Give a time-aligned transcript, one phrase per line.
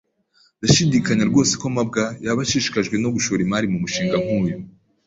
[0.59, 4.55] Ndashidikanya rwose ko mabwa yaba ashishikajwe no gushora imari mumushinga nkuyu.